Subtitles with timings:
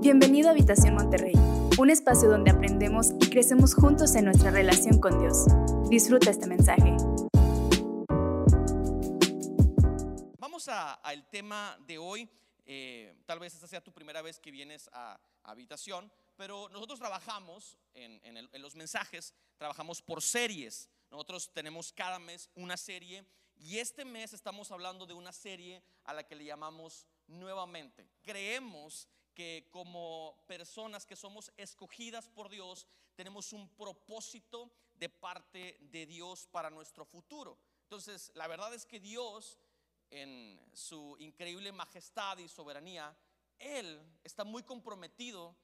[0.00, 1.34] Bienvenido a Habitación Monterrey,
[1.76, 5.46] un espacio donde aprendemos y crecemos juntos en nuestra relación con Dios.
[5.90, 6.94] Disfruta este mensaje.
[10.38, 12.30] Vamos al tema de hoy.
[12.64, 17.78] Eh, tal vez esta sea tu primera vez que vienes a, Habitación, pero nosotros trabajamos
[17.94, 20.90] en, en los mensajes, trabajamos por series.
[21.10, 23.24] Nosotros tenemos cada mes una serie
[23.56, 28.10] y este mes estamos hablando de una serie a la que le llamamos nuevamente.
[28.22, 29.08] Creemos
[29.38, 36.48] que como personas que somos escogidas por Dios, tenemos un propósito de parte de Dios
[36.48, 37.56] para nuestro futuro.
[37.84, 39.56] Entonces, la verdad es que Dios,
[40.10, 43.16] en su increíble majestad y soberanía,
[43.60, 45.56] Él está muy comprometido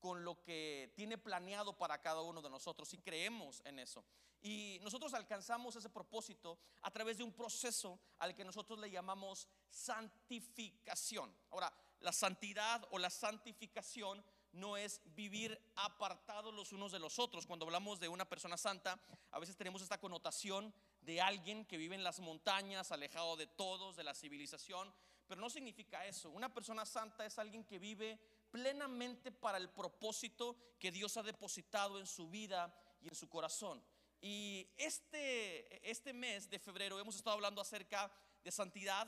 [0.00, 4.04] con lo que tiene planeado para cada uno de nosotros y creemos en eso.
[4.40, 9.46] Y nosotros alcanzamos ese propósito a través de un proceso al que nosotros le llamamos
[9.68, 11.32] santificación.
[11.50, 17.46] Ahora, la santidad o la santificación no es vivir apartados los unos de los otros.
[17.46, 21.94] Cuando hablamos de una persona santa, a veces tenemos esta connotación de alguien que vive
[21.94, 24.92] en las montañas, alejado de todos, de la civilización,
[25.26, 26.30] pero no significa eso.
[26.30, 28.18] Una persona santa es alguien que vive
[28.50, 33.82] plenamente para el propósito que Dios ha depositado en su vida y en su corazón.
[34.20, 39.06] Y este, este mes de febrero hemos estado hablando acerca de santidad,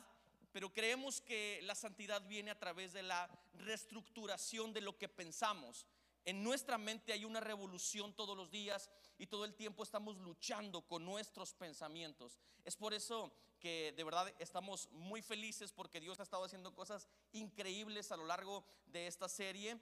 [0.53, 5.86] pero creemos que la santidad viene a través de la reestructuración de lo que pensamos.
[6.25, 10.83] En nuestra mente hay una revolución todos los días y todo el tiempo estamos luchando
[10.83, 12.39] con nuestros pensamientos.
[12.64, 17.09] Es por eso que de verdad estamos muy felices porque Dios ha estado haciendo cosas
[17.33, 19.78] increíbles a lo largo de esta serie.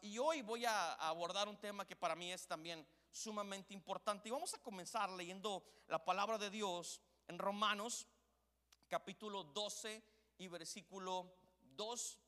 [0.00, 4.28] y hoy voy a abordar un tema que para mí es también sumamente importante.
[4.28, 8.06] Y vamos a comenzar leyendo la palabra de Dios en Romanos
[8.92, 10.02] capítulo 12
[10.36, 11.34] y versículo
[11.76, 12.18] 2.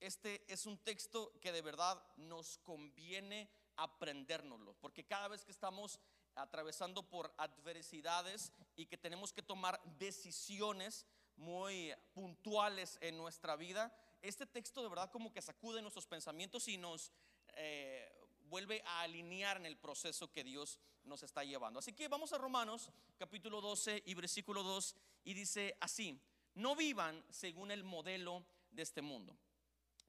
[0.00, 6.00] Este es un texto que de verdad nos conviene aprendérnoslo, porque cada vez que estamos
[6.34, 11.04] atravesando por adversidades y que tenemos que tomar decisiones
[11.36, 16.78] muy puntuales en nuestra vida, este texto de verdad como que sacude nuestros pensamientos y
[16.78, 17.12] nos
[17.48, 18.10] eh,
[18.54, 21.80] vuelve a alinear en el proceso que Dios nos está llevando.
[21.80, 22.88] Así que vamos a Romanos
[23.18, 24.94] capítulo 12 y versículo 2
[25.24, 26.22] y dice así,
[26.54, 29.36] no vivan según el modelo de este mundo.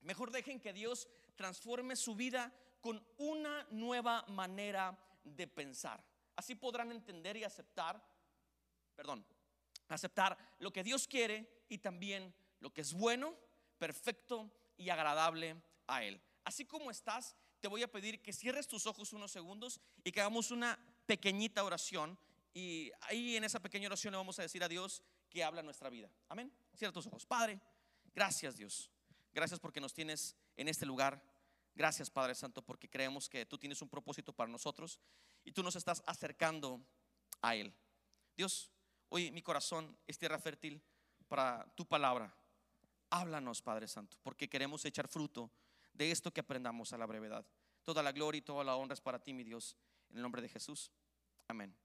[0.01, 6.05] Mejor dejen que Dios transforme su vida con una nueva manera de pensar.
[6.35, 7.99] Así podrán entender y aceptar,
[8.95, 9.25] perdón,
[9.87, 13.33] aceptar lo que Dios quiere y también lo que es bueno,
[13.79, 16.21] perfecto y agradable a Él.
[16.43, 20.21] Así como estás, te voy a pedir que cierres tus ojos unos segundos y que
[20.21, 22.17] hagamos una pequeñita oración.
[22.53, 25.89] Y ahí en esa pequeña oración le vamos a decir a Dios que habla nuestra
[25.89, 26.09] vida.
[26.29, 26.51] Amén.
[26.73, 27.25] Cierra tus ojos.
[27.25, 27.59] Padre,
[28.13, 28.89] gracias Dios.
[29.33, 31.21] Gracias porque nos tienes en este lugar.
[31.73, 34.99] Gracias Padre Santo porque creemos que tú tienes un propósito para nosotros
[35.43, 36.81] y tú nos estás acercando
[37.41, 37.73] a Él.
[38.37, 38.71] Dios,
[39.09, 40.81] hoy mi corazón es tierra fértil
[41.27, 42.33] para tu palabra.
[43.09, 45.51] Háblanos Padre Santo porque queremos echar fruto
[45.95, 47.45] de esto que aprendamos a la brevedad.
[47.83, 49.77] Toda la gloria y toda la honra es para ti, mi Dios,
[50.09, 50.91] en el nombre de Jesús.
[51.47, 51.75] Amén.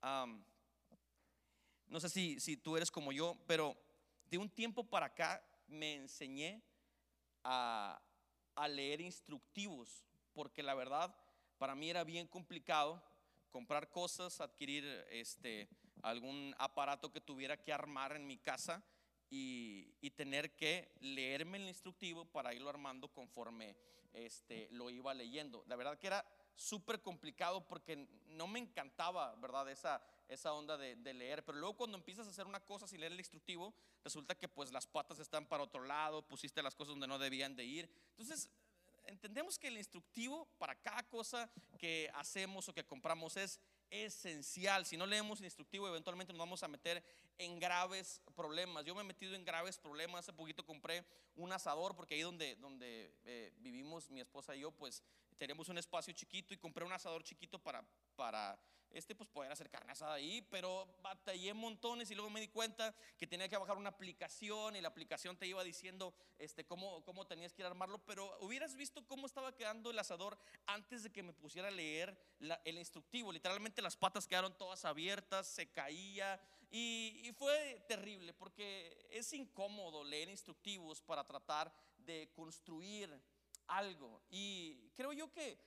[0.00, 0.44] Amén.
[1.88, 3.76] no sé si, si tú eres como yo, pero
[4.30, 6.62] de un tiempo para acá me enseñé
[7.42, 8.00] a,
[8.54, 11.14] a leer instructivos, porque la verdad
[11.56, 13.02] para mí era bien complicado
[13.50, 15.68] comprar cosas, adquirir este,
[16.02, 18.82] algún aparato que tuviera que armar en mi casa
[19.30, 23.76] y, tener que leerme el instructivo para irlo armando conforme
[24.12, 25.62] este, lo iba leyendo.
[25.68, 29.70] La verdad que era súper complicado porque no me encantaba, ¿verdad?
[29.70, 33.12] Esa, esa onda de, leer, pero luego cuando empiezas a hacer una cosa sin leer
[33.12, 33.72] el instructivo,
[34.02, 37.54] resulta que pues las patas están para otro lado, pusiste las cosas donde no debían
[37.54, 37.88] de ir.
[38.10, 38.50] Entonces,
[39.04, 43.60] entendemos que el instructivo para cada cosa que hacemos o que compramos es
[43.90, 44.86] esencial.
[44.86, 47.02] Si no leemos el instructivo, eventualmente nos vamos a meter
[47.38, 48.84] en graves problemas.
[48.84, 50.20] Yo me he metido en graves problemas.
[50.20, 51.04] Hace poquito compré
[51.36, 55.02] un asador porque ahí donde, donde eh, vivimos mi esposa y yo, pues
[55.36, 57.84] tenemos un espacio chiquito y compré un asador chiquito para,
[58.16, 58.58] para
[58.92, 62.94] este pues poder hacer carne asada ahí, pero batallé montones y luego me di cuenta
[63.16, 67.26] que tenía que bajar una aplicación y la aplicación te iba diciendo este, cómo, cómo
[67.26, 71.32] tenías que armarlo, pero hubieras visto cómo estaba quedando el asador antes de que me
[71.32, 72.16] pusiera a leer
[72.64, 73.32] el instructivo.
[73.32, 76.40] Literalmente las patas quedaron todas abiertas, se caía
[76.70, 83.20] y fue terrible porque es incómodo leer instructivos para tratar de construir
[83.68, 84.22] algo.
[84.30, 85.58] Y creo yo que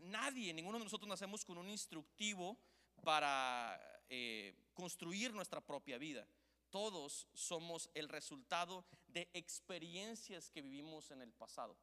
[0.00, 2.56] Nadie, ninguno de nosotros nacemos con un instructivo
[3.02, 6.26] para eh, construir nuestra propia vida.
[6.70, 11.76] todos somos el resultado de experiencias que vivimos en el pasado.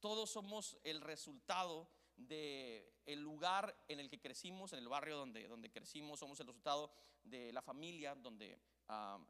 [0.00, 5.48] Todos somos el resultado de el lugar en el que crecimos, en el barrio donde,
[5.48, 6.90] donde crecimos, somos el resultado
[7.24, 8.58] de la familia donde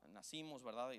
[0.09, 0.93] nacimos, ¿verdad?
[0.93, 0.99] Y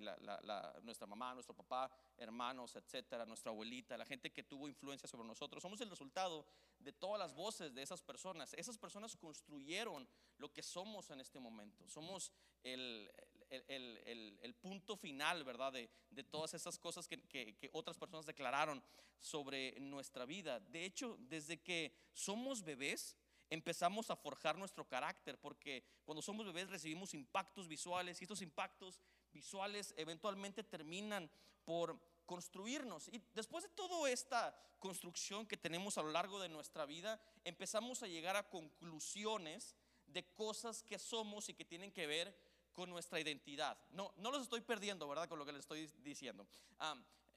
[0.84, 5.62] nuestra mamá, nuestro papá, hermanos, etcétera, nuestra abuelita, la gente que tuvo influencia sobre nosotros,
[5.62, 6.46] somos el resultado
[6.80, 8.54] de todas las voces de esas personas.
[8.54, 10.08] Esas personas construyeron
[10.38, 11.88] lo que somos en este momento.
[11.88, 12.32] Somos
[12.64, 13.12] el,
[13.50, 15.74] el, punto final, ¿verdad?
[15.74, 18.84] De, de todas esas cosas que, que, otras personas declararon
[19.20, 20.60] sobre nuestra vida.
[20.60, 23.16] De hecho, desde que somos bebés,
[23.54, 29.00] empezamos a forjar nuestro carácter, porque cuando somos bebés recibimos impactos visuales y estos impactos
[29.32, 31.30] visuales eventualmente terminan
[31.64, 33.10] por construirnos.
[33.10, 38.02] Y después de toda esta construcción que tenemos a lo largo de nuestra vida, empezamos
[38.02, 39.76] a llegar a conclusiones
[40.08, 42.36] de cosas que somos y que tienen que ver
[42.74, 43.78] con nuestra identidad.
[43.92, 45.30] No, no los estoy perdiendo, ¿verdad?
[45.30, 46.48] Con lo que les estoy diciendo.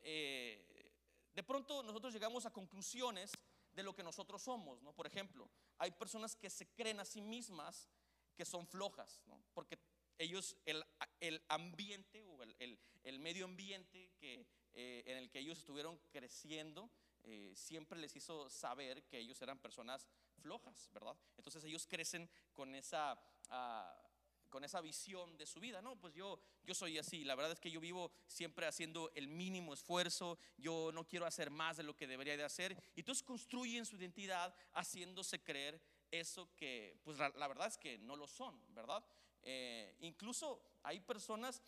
[0.02, 0.90] Eh,
[1.34, 3.32] de pronto nosotros llegamos a conclusiones
[3.74, 4.94] de lo que nosotros somos, ¿no?
[4.94, 5.46] Por ejemplo,
[5.78, 7.88] hay personas que se creen a sí mismas
[8.34, 9.42] que son flojas, ¿no?
[9.54, 9.78] Porque
[10.18, 10.84] ellos, el,
[11.20, 16.90] el ambiente o el, el, medio ambiente que, eh, en el que ellos estuvieron creciendo,
[17.24, 20.06] eh, siempre les hizo saber que ellos eran personas
[20.40, 21.16] flojas, ¿verdad?
[21.36, 23.20] Entonces ellos crecen con esa...
[23.50, 24.05] Ah,
[24.48, 25.82] con esa visión de su vida.
[25.82, 27.24] No, pues yo, yo soy así.
[27.24, 30.38] La verdad es que yo vivo siempre haciendo el mínimo esfuerzo.
[30.56, 32.76] Yo no quiero hacer más de lo que debería de hacer.
[32.94, 38.16] Y entonces construyen su identidad haciéndose creer eso que, pues la, verdad es que no
[38.16, 39.04] lo son, ¿verdad?
[39.42, 41.62] Eh, incluso hay personas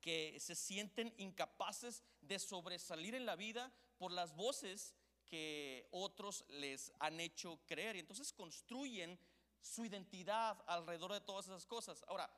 [0.00, 4.94] que se sienten incapaces de sobresalir en la vida por las voces
[5.26, 7.96] que otros les han hecho creer.
[7.96, 9.18] Y entonces construyen
[9.62, 12.04] su identidad alrededor de todas esas cosas.
[12.08, 12.30] Ahora,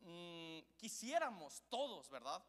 [0.00, 2.44] mm, quisiéramos todos, ¿verdad?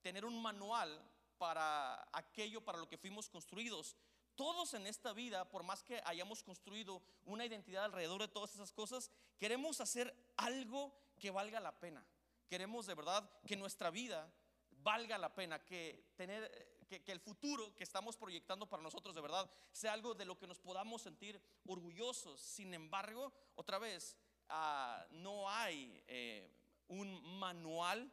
[0.00, 1.02] Tener un manual
[1.38, 3.96] para aquello para lo que fuimos construidos.
[4.34, 8.72] Todos en esta vida, por más que hayamos construido una identidad alrededor de todas esas
[8.72, 12.04] cosas, queremos hacer algo que valga la pena.
[12.48, 14.32] Queremos de verdad que nuestra vida
[14.70, 19.50] valga la pena, que tener que, el futuro que estamos proyectando para nosotros de verdad
[19.70, 22.40] sea algo de lo que nos podamos sentir orgullosos.
[22.40, 24.16] Sin embargo, otra vez,
[24.48, 26.50] ah, no hay eh,
[26.88, 28.12] un manual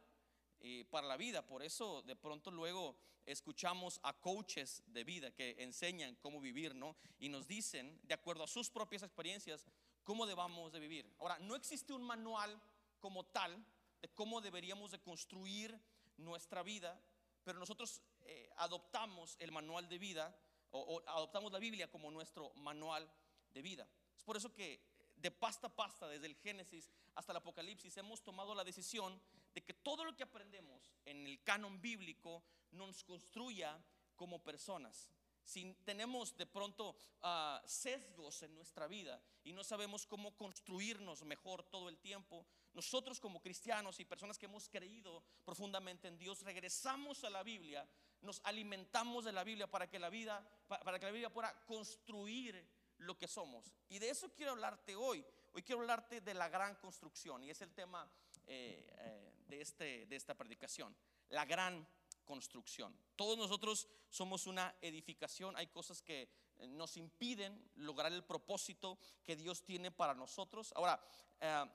[0.60, 1.46] eh, para la vida.
[1.46, 2.96] Por eso de pronto luego
[3.26, 6.96] escuchamos a coaches de vida que enseñan cómo vivir, ¿no?
[7.18, 9.66] Y nos dicen, de acuerdo a sus propias experiencias,
[10.04, 11.14] cómo debamos de vivir.
[11.18, 12.60] Ahora, no existe un manual
[12.98, 13.64] como tal
[14.00, 15.78] de cómo deberíamos de construir
[16.16, 17.00] nuestra vida,
[17.44, 20.32] pero nosotros eh, adoptamos el manual de vida
[20.70, 23.10] o, adoptamos la Biblia como nuestro manual
[23.52, 23.88] de vida.
[24.16, 24.80] Es por eso que
[25.16, 29.20] de pasta a pasta, desde el Génesis hasta el Apocalipsis, hemos tomado la decisión
[29.52, 33.76] de que todo lo que aprendemos en el canon bíblico nos construya
[34.14, 35.10] como personas.
[35.42, 41.64] Si tenemos de pronto ah, sesgos en nuestra vida y no sabemos cómo construirnos mejor
[41.64, 47.24] todo el tiempo, nosotros como cristianos y personas que hemos creído profundamente en Dios, regresamos
[47.24, 47.88] a la Biblia,
[48.22, 52.66] nos alimentamos de la Biblia para que la vida, para que la Biblia pueda construir
[52.98, 53.72] lo que somos.
[53.88, 55.24] Y de eso quiero hablarte hoy.
[55.52, 58.08] Hoy quiero hablarte de la gran construcción y es el tema
[58.46, 60.94] eh, eh, de, este, de esta predicación,
[61.30, 61.86] la gran
[62.24, 62.96] construcción.
[63.16, 69.34] Todos nosotros somos una edificación, hay cosas que eh, nos impiden lograr el propósito que
[69.34, 70.72] Dios tiene para nosotros.
[70.76, 71.00] Ahora,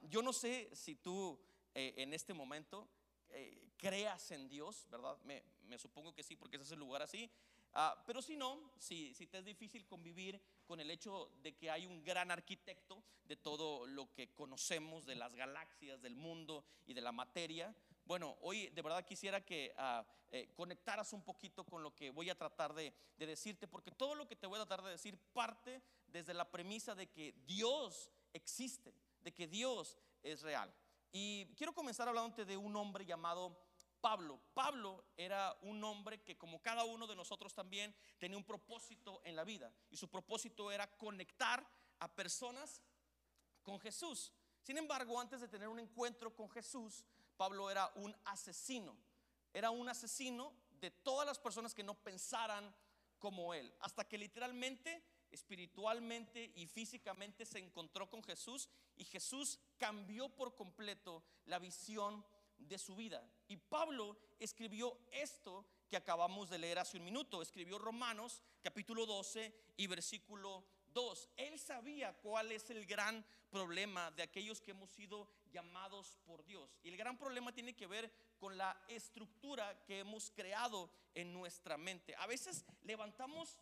[0.03, 1.41] yo no sé si tú
[1.73, 2.87] en este momento
[3.77, 5.17] creas en Dios, ¿verdad?
[5.23, 7.29] Me, me supongo que sí, porque ese es el lugar así.
[7.73, 11.69] Ah, pero si no, si, si te es difícil convivir con el hecho de que
[11.69, 16.93] hay un gran arquitecto de todo lo que conocemos, de las galaxias, del mundo y
[16.93, 21.81] de la materia, bueno, hoy de verdad quisiera que ah, eh, conectaras un poquito con
[21.81, 24.65] lo que voy a tratar de, de decirte, porque todo lo que te voy a
[24.65, 30.41] tratar de decir parte desde la premisa de que Dios existe, de que Dios es
[30.41, 30.73] real.
[31.11, 33.57] Y quiero comenzar hablándote de un hombre llamado
[34.05, 34.39] Pablo.
[34.53, 39.35] Pablo era un hombre que como cada uno de nosotros también tenía un propósito en
[39.35, 42.83] la vida y su propósito era conectar a personas
[43.63, 44.31] con Jesús.
[44.61, 47.03] Sin embargo, antes de tener un encuentro con Jesús,
[47.35, 48.95] Pablo era un asesino.
[49.51, 52.75] Era un asesino de todas las personas que no pensaran
[53.17, 60.29] como él, hasta que literalmente, espiritualmente y físicamente se encontró con Jesús y Jesús cambió
[60.29, 62.23] por completo la visión
[62.57, 63.27] de su vida.
[63.47, 67.41] Y Pablo escribió esto que acabamos de leer hace un minuto.
[67.41, 74.23] Escribió Romanos capítulo 12 y versículo Dos, él sabía cuál es el gran problema de
[74.23, 76.79] aquellos que hemos sido llamados por Dios.
[76.83, 81.75] Y el gran problema tiene que ver con la estructura que hemos creado en nuestra
[81.75, 82.15] mente.
[82.15, 83.57] A veces levantamos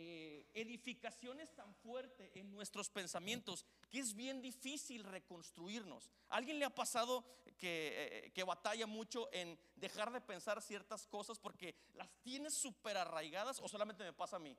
[0.00, 6.08] eh, edificaciones tan fuertes en nuestros pensamientos que es bien difícil reconstruirnos.
[6.28, 7.24] alguien le ha pasado
[7.58, 12.96] que, eh, que batalla mucho en dejar de pensar ciertas cosas porque las tienes súper
[12.96, 14.56] arraigadas o solamente me pasa a mí?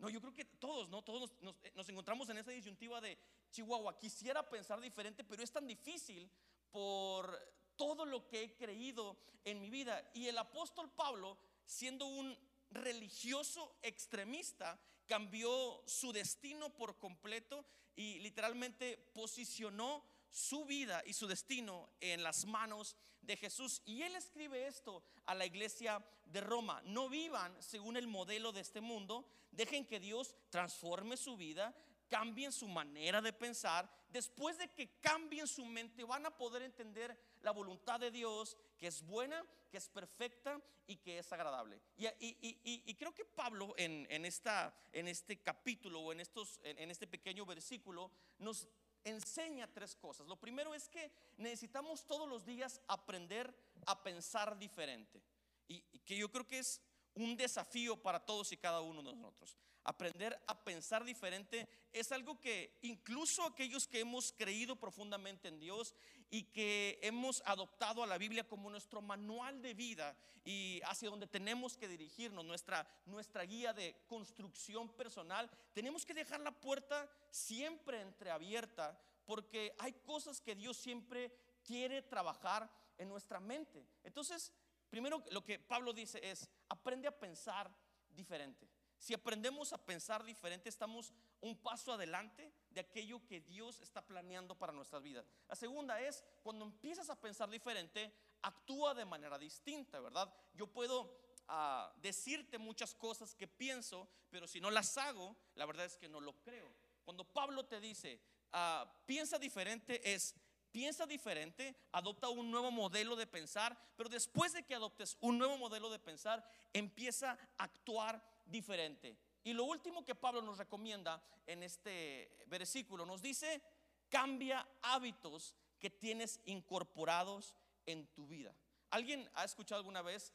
[0.00, 1.02] No, yo creo que todos, ¿no?
[1.02, 1.30] Todos
[1.62, 3.18] eh, nos, encontramos en esa disyuntiva de
[3.50, 3.98] Chihuahua.
[3.98, 6.28] Quisiera pensar diferente, pero es tan difícil
[6.72, 7.38] por
[7.76, 10.10] todo lo que he creído en mi vida.
[10.14, 12.36] Y el apóstol Pablo, siendo un
[12.70, 17.64] religioso extremista, cambió su destino por completo
[17.96, 23.82] y literalmente posicionó su vida y su destino en las manos de Jesús.
[23.84, 26.80] Y él escribe esto a la iglesia de Roma.
[26.84, 29.26] No vivan según el modelo de este mundo.
[29.50, 31.74] Dejen que Dios transforme su vida,
[32.08, 33.90] cambien su manera de pensar.
[34.08, 38.86] Después de que cambien su mente, van a poder entender la voluntad de Dios, que
[38.86, 41.80] es buena, que es perfecta y que es agradable.
[41.96, 47.46] Y, creo que Pablo en, esta, en este capítulo o en, estos, en este pequeño
[47.46, 48.68] versículo nos
[49.04, 50.26] enseña tres cosas.
[50.26, 53.54] Lo primero es que necesitamos todos los días aprender
[53.86, 55.22] a pensar diferente.
[55.68, 56.80] Y, que yo creo que es
[57.14, 59.56] un desafío para todos y cada uno de nosotros.
[59.84, 65.94] Aprender a pensar diferente es algo que incluso aquellos que hemos creído profundamente en Dios
[66.28, 71.26] y que hemos adoptado a la Biblia como nuestro manual de vida y hacia donde
[71.26, 78.00] tenemos que dirigirnos, nuestra, nuestra guía de construcción personal, tenemos que dejar la puerta siempre
[78.00, 81.32] entreabierta porque hay cosas que Dios siempre
[81.64, 83.86] quiere trabajar en nuestra mente.
[84.04, 84.52] Entonces,
[84.88, 87.70] primero lo que Pablo dice es, aprende a pensar
[88.10, 88.69] diferente.
[89.00, 94.54] Si aprendemos a pensar diferente, estamos un paso adelante de aquello que Dios está planeando
[94.58, 95.26] para nuestras vidas.
[95.48, 100.30] La segunda es, cuando empiezas a pensar diferente, actúa de manera distinta, ¿verdad?
[100.52, 105.86] Yo puedo ah, decirte muchas cosas que pienso, pero si no las hago, la verdad
[105.86, 106.70] es que no lo creo.
[107.02, 108.20] Cuando Pablo te dice,
[108.52, 110.34] ah, piensa diferente, es
[110.70, 115.56] piensa diferente, adopta un nuevo modelo de pensar, pero después de que adoptes un nuevo
[115.56, 119.16] modelo de pensar, empieza a actuar diferente.
[119.42, 123.62] Y lo último que Pablo nos recomienda en este versículo nos dice,
[124.08, 127.54] cambia hábitos que tienes incorporados
[127.86, 128.54] en tu vida.
[128.90, 130.32] ¿Alguien ha escuchado alguna vez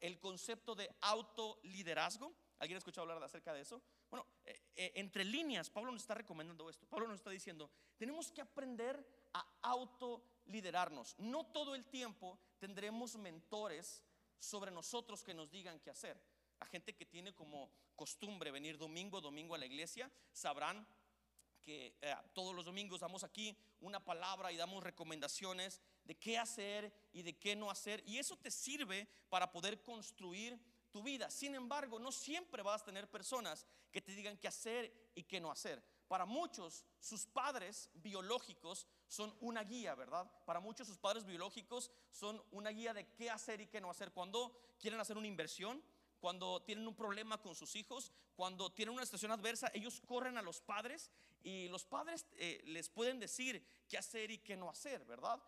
[0.00, 2.34] el concepto de autoliderazgo?
[2.58, 3.80] ¿Alguien ha escuchado hablar acerca de eso?
[4.10, 6.86] Bueno, eh, eh, entre líneas, Pablo nos está recomendando esto.
[6.86, 11.14] Pablo nos está diciendo, tenemos que aprender a autoliderarnos.
[11.18, 14.02] No todo el tiempo tendremos mentores
[14.38, 16.20] sobre nosotros que nos digan qué hacer.
[16.60, 20.86] A gente que tiene como costumbre venir domingo, domingo a la iglesia, sabrán
[21.62, 26.92] que eh, todos los domingos damos aquí una palabra y damos recomendaciones de qué hacer
[27.12, 28.02] y de qué no hacer.
[28.06, 30.58] Y eso te sirve para poder construir
[30.90, 31.30] tu vida.
[31.30, 35.40] Sin embargo, no siempre vas a tener personas que te digan qué hacer y qué
[35.40, 35.82] no hacer.
[36.08, 40.28] Para muchos, sus padres biológicos son una guía, ¿verdad?
[40.44, 44.12] Para muchos, sus padres biológicos son una guía de qué hacer y qué no hacer.
[44.12, 45.82] Cuando quieren hacer una inversión,
[46.20, 50.42] cuando tienen un problema con sus hijos, cuando tienen una situación adversa, ellos corren a
[50.42, 51.10] los padres
[51.42, 55.40] y los padres eh, les pueden decir qué hacer y qué no hacer, ¿verdad?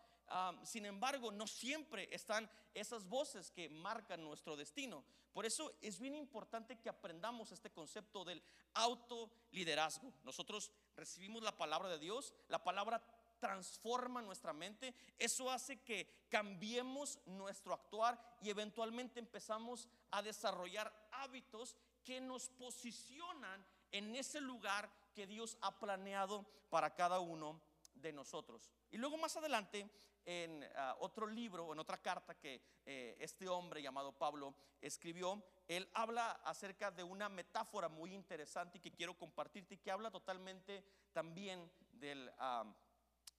[0.63, 5.03] sin embargo, no siempre están esas voces que marcan nuestro destino.
[5.31, 8.41] Por eso es bien importante que aprendamos este concepto del
[8.73, 10.11] autoliderazgo.
[10.23, 13.03] Nosotros recibimos la palabra de Dios, la palabra
[13.43, 21.75] transforma nuestra mente, eso hace que cambiemos nuestro actuar y eventualmente empezamos a desarrollar hábitos
[22.05, 27.59] que nos posicionan en ese lugar que Dios ha planeado para cada uno
[27.95, 28.71] de nosotros.
[28.91, 29.89] Y luego más adelante
[30.23, 35.89] en ah, otro libro, en otra carta que eh, este hombre llamado Pablo escribió, él
[35.93, 40.81] habla acerca de una metáfora muy interesante y que quiero compartirte y que habla totalmente
[41.11, 42.31] también del,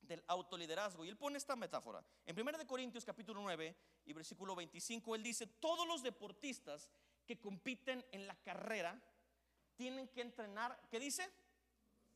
[0.07, 1.05] del autoliderazgo.
[1.05, 2.05] Y él pone esta metáfora.
[2.27, 6.89] En 1 de Corintios capítulo 9 y versículo 25, él dice, todos los deportistas
[7.27, 9.01] que compiten en la carrera
[9.77, 11.29] tienen que entrenar, ¿qué dice?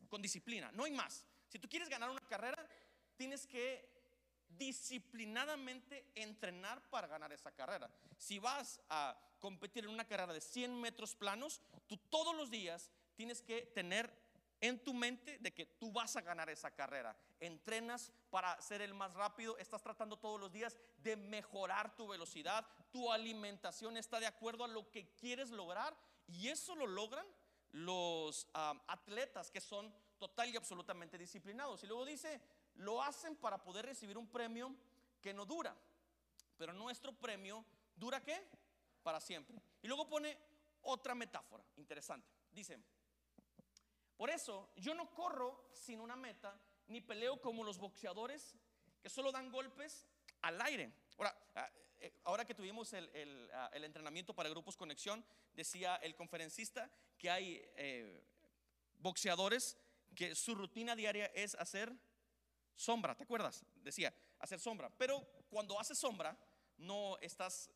[0.08, 1.26] Con disciplina, no hay más.
[1.48, 2.66] Si tú quieres ganar una carrera,
[3.16, 3.98] tienes que
[4.48, 7.90] disciplinadamente entrenar para ganar esa carrera.
[8.16, 12.90] Si vas a competir en una carrera de 100 metros planos, tú todos los días
[13.14, 14.12] tienes que tener
[14.60, 17.16] en tu mente de que tú vas a ganar esa carrera.
[17.40, 22.66] Entrenas para ser el más rápido, estás tratando todos los días de mejorar tu velocidad,
[22.90, 25.96] tu alimentación está de acuerdo a lo que quieres lograr
[26.26, 27.26] y eso lo logran
[27.72, 31.82] los ah, atletas que son total y absolutamente disciplinados.
[31.84, 32.40] Y luego dice,
[32.74, 34.74] lo hacen para poder recibir un premio
[35.20, 35.76] que no dura.
[36.56, 38.44] Pero nuestro premio dura qué?
[39.02, 39.60] Para siempre.
[39.82, 40.36] Y luego pone
[40.82, 42.28] otra metáfora interesante.
[42.50, 42.78] Dice,
[44.18, 48.56] por eso yo no corro sin una meta, ni peleo como los boxeadores
[49.00, 50.06] que solo dan golpes
[50.42, 50.92] al aire.
[51.16, 51.70] Ahora, ah,
[52.00, 57.62] eh, que tuvimos el, ah, el, entrenamiento para grupos conexión, decía el conferencista que hay
[57.76, 58.24] eh,
[58.98, 59.78] boxeadores
[60.16, 61.94] que su rutina diaria es hacer
[62.74, 63.64] sombra, ¿te acuerdas?
[63.76, 64.90] Decía, hacer sombra.
[64.98, 66.36] Pero cuando haces sombra,
[66.78, 67.70] no estás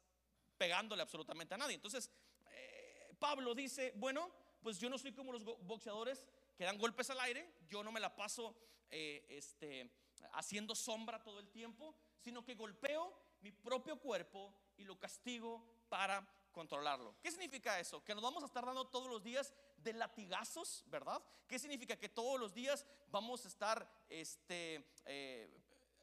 [0.59, 1.77] pegándole absolutamente a nadie.
[1.77, 2.11] Entonces,
[2.51, 6.25] eh, Pablo dice, bueno, pues yo no soy como los boxeadores
[6.57, 8.55] que dan golpes al aire, yo no me la paso
[8.91, 9.91] este,
[10.33, 16.27] haciendo sombra todo el tiempo, sino que golpeo mi propio cuerpo y lo castigo para
[16.53, 17.17] controlarlo.
[17.21, 18.05] ¿Qué significa eso?
[18.05, 21.23] Que nos vamos a estar dando todos los días de latigazos, ¿verdad?
[21.49, 21.97] ¿Qué significa?
[21.97, 25.51] Que todos los días vamos a estar este, eh,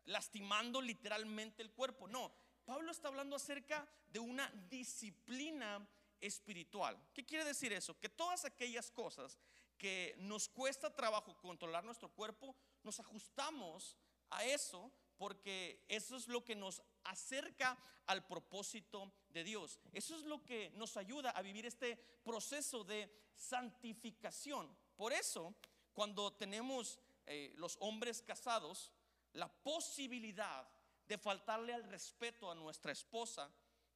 [0.06, 2.08] lastimando literalmente el cuerpo.
[2.08, 2.34] No,
[2.66, 5.88] Pablo está hablando acerca de una disciplina
[6.22, 6.98] espiritual.
[7.14, 8.00] ¿Qué quiere decir eso?
[8.00, 9.38] Que todas aquellas cosas
[9.78, 13.98] que nos cuesta trabajo controlar nuestro cuerpo, nos ajustamos
[14.30, 19.80] a eso porque eso es lo que nos acerca al propósito de Dios.
[19.92, 24.76] Eso es lo que nos ayuda a vivir este proceso de santificación.
[24.96, 25.54] Por eso,
[25.94, 28.92] cuando tenemos eh, los hombres casados,
[29.34, 30.68] la posibilidad
[31.08, 33.52] de faltarle al respeto a nuestra esposa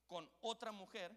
[0.06, 1.16] con otra mujer,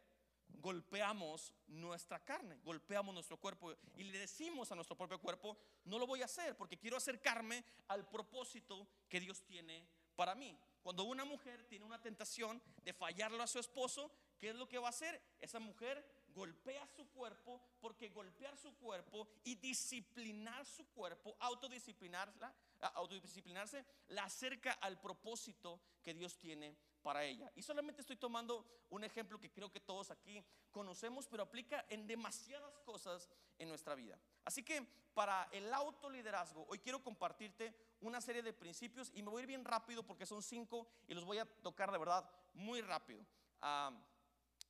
[0.48, 6.06] golpeamos nuestra carne, golpeamos nuestro cuerpo y le decimos a nuestro propio cuerpo, no lo
[6.06, 9.86] voy a hacer porque quiero acercarme al propósito que Dios tiene
[10.16, 10.58] para mí.
[10.82, 14.78] Cuando una mujer tiene una tentación de fallarlo a su esposo, ¿qué es lo que
[14.78, 15.20] va a hacer?
[15.40, 22.54] Esa mujer golpea su cuerpo porque golpear su cuerpo y disciplinar su cuerpo, autodisciplinarla,
[22.94, 26.76] autodisciplinarse, la acerca al propósito que Dios tiene
[27.06, 27.52] para ella.
[27.54, 32.04] Y solamente estoy tomando un ejemplo que creo que todos aquí conocemos, pero aplica en
[32.04, 34.18] demasiadas cosas en nuestra vida.
[34.44, 39.38] Así que para el autoliderazgo, hoy quiero compartirte una serie de principios y me voy
[39.38, 42.80] a ir bien rápido porque son cinco y los voy a tocar de verdad muy
[42.80, 43.24] rápido.
[43.60, 43.92] Ah,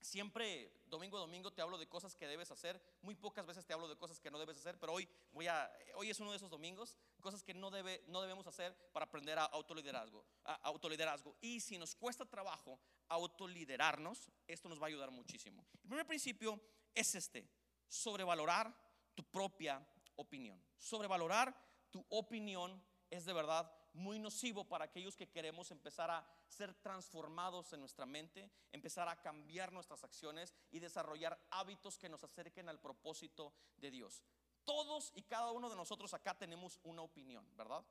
[0.07, 3.73] Siempre domingo a domingo te hablo de cosas que debes hacer, muy pocas veces te
[3.73, 6.37] hablo de cosas que no debes hacer, pero hoy voy a hoy es uno de
[6.37, 11.37] esos domingos, cosas que no debe no debemos hacer para aprender a autoliderazgo, a autoliderazgo.
[11.41, 15.67] Y si nos cuesta trabajo autoliderarnos, esto nos va a ayudar muchísimo.
[15.83, 16.61] El primer principio
[16.95, 17.51] es este,
[17.89, 18.73] sobrevalorar
[19.17, 20.65] tu propia opinión.
[20.77, 21.53] Sobrevalorar
[21.91, 27.73] tu opinión es de verdad muy nocivo para aquellos que queremos empezar a ser transformados
[27.73, 32.79] en nuestra mente, empezar a cambiar nuestras acciones y desarrollar hábitos que nos acerquen al
[32.79, 34.23] propósito de Dios.
[34.65, 37.85] Todos y cada uno de nosotros acá tenemos una opinión, ¿verdad?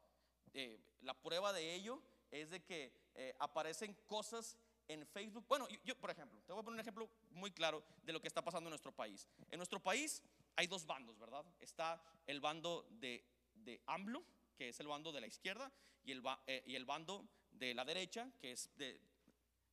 [0.53, 5.45] Eh, la prueba de ello es de que eh, aparecen cosas en Facebook.
[5.47, 8.27] Bueno, yo, por ejemplo, te voy a poner un ejemplo muy claro de lo que
[8.27, 9.27] está pasando en nuestro país.
[9.49, 10.21] En nuestro país
[10.55, 11.45] hay dos bandos, ¿verdad?
[11.59, 14.23] Está el bando de, de AMLO,
[14.55, 15.71] que es el bando de la izquierda,
[16.03, 18.99] y el, eh, y el bando de la derecha, que es de,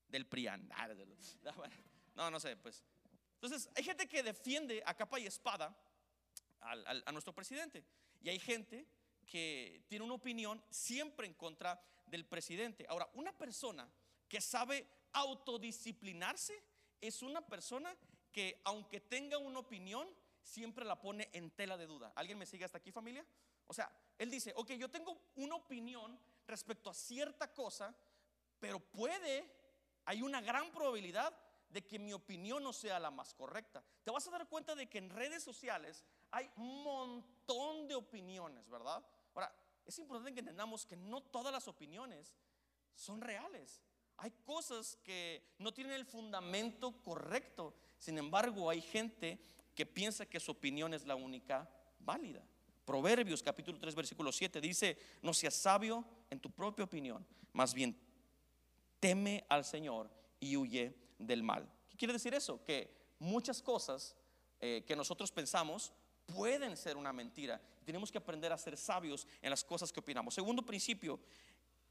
[0.09, 0.69] del PRIAN.
[0.75, 0.89] Ah,
[2.15, 2.83] no, no sé, pues.
[3.35, 5.77] Entonces, hay gente que defiende a capa y espada
[6.61, 7.85] a nuestro presidente.
[8.21, 8.87] Y hay gente
[9.27, 12.87] que tiene una opinión siempre en contra del presidente.
[12.89, 13.91] Ahora, una persona
[14.29, 16.63] que sabe autodisciplinarse
[17.01, 17.97] es una persona
[18.31, 20.09] que aunque tenga una opinión,
[20.41, 22.13] siempre la pone en tela de duda.
[22.15, 23.27] ¿Alguien me sigue hasta aquí, familia?
[23.67, 23.91] O sea,
[24.23, 27.93] él dice, ok, yo tengo una opinión respecto a cierta cosa,
[28.61, 29.51] pero puede,
[30.05, 31.37] hay una gran probabilidad
[31.69, 33.83] de que mi opinión no sea la más correcta.
[34.05, 38.69] Te vas a dar cuenta de que en redes sociales hay un montón de opiniones,
[38.69, 39.05] ¿verdad?
[39.35, 39.53] Ahora,
[39.85, 42.37] es importante que entendamos que no todas las opiniones
[42.95, 43.83] son reales.
[44.19, 47.75] Hay cosas que no tienen el fundamento correcto.
[47.99, 49.43] Sin embargo, hay gente
[49.75, 52.47] que piensa que su opinión es la única válida.
[52.85, 57.97] Proverbios capítulo 3 versículo 7 dice, no seas sabio en tu propia opinión, más bien
[59.03, 61.69] teme al Señor y huye del mal.
[61.89, 62.63] ¿Qué quiere decir eso?
[62.65, 64.17] Que muchas cosas
[64.61, 65.93] eh, que nosotros pensamos
[66.27, 67.61] pueden ser una mentira.
[67.85, 70.35] Tenemos que aprender a ser sabios en las cosas que opinamos.
[70.35, 71.19] Segundo principio,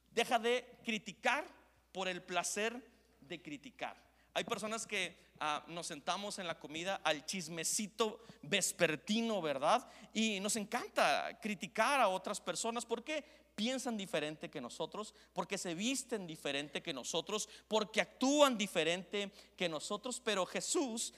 [0.10, 1.46] deja de criticar
[1.92, 2.82] por el placer
[3.20, 4.11] de criticar.
[4.34, 9.88] Hay personas que ah, nos sentamos en la comida al chismecito vespertino, ¿verdad?
[10.14, 13.24] Y nos encanta criticar a otras personas porque
[13.56, 20.22] piensan diferente que nosotros, porque se visten diferente que nosotros, porque actúan diferente que nosotros.
[20.24, 21.14] Pero Jesús,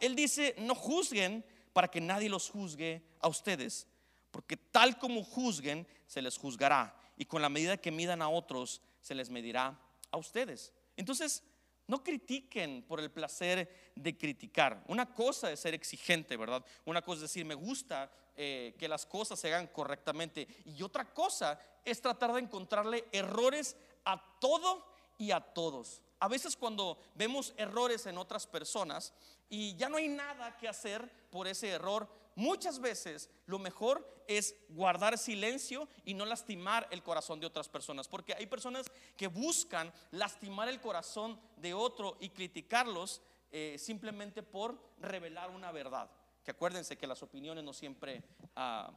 [0.00, 3.86] Él dice, no juzguen para que nadie los juzgue a ustedes,
[4.30, 8.80] porque tal como juzguen, se les juzgará, y con la medida que midan a otros,
[9.00, 9.78] se les medirá
[10.10, 10.72] a ustedes.
[10.96, 11.42] Entonces,
[11.86, 14.82] no critiquen por el placer de criticar.
[14.88, 16.64] Una cosa es ser exigente, ¿verdad?
[16.84, 20.46] Una cosa es decir, me gusta eh, que las cosas se hagan correctamente.
[20.64, 24.84] Y otra cosa es tratar de encontrarle errores a todo
[25.18, 26.02] y a todos.
[26.18, 29.12] A veces cuando vemos errores en otras personas
[29.48, 34.54] y ya no hay nada que hacer por ese error, muchas veces lo mejor es
[34.68, 38.06] guardar silencio y no lastimar el corazón de otras personas.
[38.06, 44.78] Porque hay personas que buscan lastimar el corazón de otro y criticarlos eh, simplemente por
[44.98, 46.10] revelar una verdad.
[46.44, 48.22] Que acuérdense que las opiniones no siempre,
[48.54, 48.92] ah,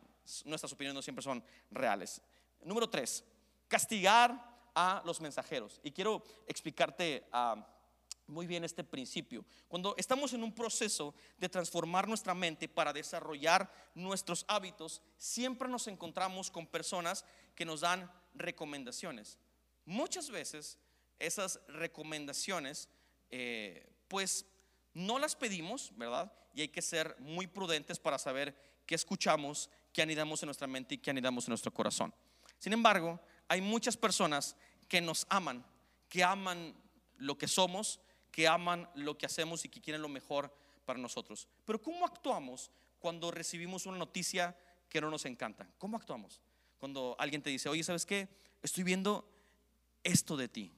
[0.46, 2.22] nuestras opiniones no siempre son reales.
[2.62, 3.24] Número tres,
[3.68, 5.80] castigar a los mensajeros.
[5.84, 7.66] Y quiero explicarte ah,
[8.30, 9.44] muy bien este principio.
[9.68, 15.88] Cuando estamos en un proceso de transformar nuestra mente para desarrollar nuestros hábitos, siempre nos
[15.88, 19.38] encontramos con personas que nos dan recomendaciones.
[19.86, 20.78] Muchas veces
[21.18, 22.90] esas recomendaciones,
[23.30, 24.46] eh, pues
[24.94, 26.32] no las pedimos, ¿verdad?
[26.54, 30.96] Y hay que ser muy prudentes para saber qué escuchamos, qué anidamos en nuestra mente
[30.96, 32.14] y qué anidamos en nuestro corazón.
[32.58, 34.56] Sin embargo, hay muchas personas
[34.88, 35.66] que nos aman,
[36.08, 36.76] que aman
[37.18, 38.00] lo que somos,
[38.32, 40.54] que aman lo que hacemos y que quieren lo mejor
[40.86, 41.48] para nosotros.
[41.66, 45.70] Pero ¿cómo actuamos cuando recibimos una noticia que no nos encanta?
[45.78, 46.42] ¿Cómo actuamos?
[46.78, 48.30] Cuando alguien te dice, oye, ¿sabes qué?
[48.64, 49.30] Estoy viendo
[50.04, 50.72] esto de ti.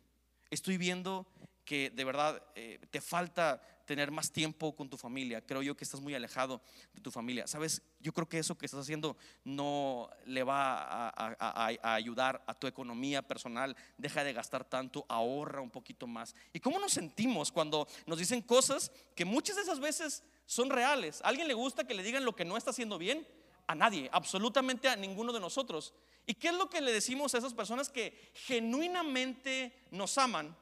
[0.50, 1.28] Estoy viendo
[1.64, 5.46] que de verdad eh, te falta tener más tiempo con tu familia.
[5.46, 6.62] Creo yo que estás muy alejado
[6.94, 7.46] de tu familia.
[7.46, 12.68] Sabes, yo creo que eso que estás haciendo no le va a, ayudar a tu
[12.68, 13.76] economía personal.
[13.98, 16.34] Deja de gastar tanto, ahorra un poquito más.
[16.54, 21.22] ¿Y cómo nos sentimos cuando nos dicen cosas que muchas de esas veces son reales?
[21.22, 23.28] ¿A alguien le gusta que le digan lo que no está haciendo bien?
[23.68, 25.94] A nadie, absolutamente a ninguno de nosotros.
[26.26, 30.56] ¿Y qué es lo que le decimos a esas personas que genuinamente nos aman?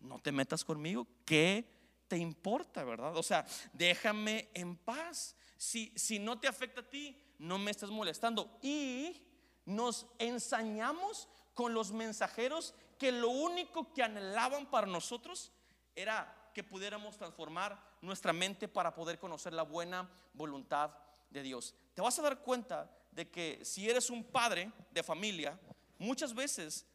[0.00, 1.06] No te metas conmigo.
[1.24, 1.75] ¿Qué
[2.08, 3.16] te importa, verdad?
[3.16, 5.36] O sea, déjame en paz.
[5.56, 8.58] Si, si no te afecta a ti, no me estés molestando.
[8.62, 9.22] Y
[9.64, 15.52] nos ensañamos con los mensajeros que lo único que anhelaban para nosotros
[15.94, 20.90] era que pudiéramos transformar nuestra mente para poder conocer la buena voluntad
[21.30, 21.74] de Dios.
[21.94, 25.58] Te vas a dar cuenta de que si eres un padre de familia,
[25.98, 26.86] muchas veces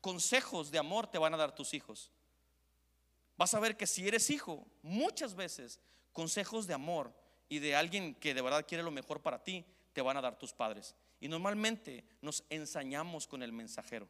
[0.00, 2.10] consejos de amor te van a dar tus hijos
[3.38, 5.80] vas a ver que si eres hijo, muchas veces
[6.12, 7.14] consejos de amor
[7.48, 10.36] y de alguien que de verdad quiere lo mejor para ti, te van a dar
[10.36, 10.94] tus padres.
[11.20, 14.08] Y normalmente nos ensañamos con el mensajero.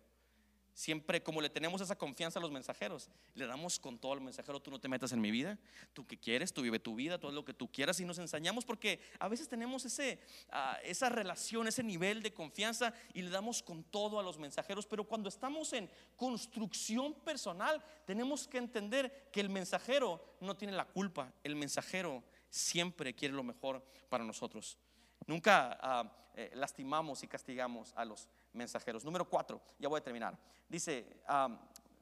[0.78, 4.60] Siempre como le tenemos esa confianza a los mensajeros, le damos con todo al mensajero,
[4.60, 5.58] tú no te metas en mi vida,
[5.92, 8.64] tú que quieres, tú vive tu vida, todo lo que tú quieras y nos ensañamos
[8.64, 13.60] porque a veces tenemos ese, ah, esa relación, ese nivel de confianza y le damos
[13.60, 19.40] con todo a los mensajeros, pero cuando estamos en construcción personal tenemos que entender que
[19.40, 24.78] el mensajero no tiene la culpa, el mensajero siempre quiere lo mejor para nosotros.
[25.26, 29.04] Nunca ah, eh, lastimamos y castigamos a los mensajeros.
[29.04, 30.38] Número cuatro, ya voy a terminar.
[30.68, 31.22] Dice,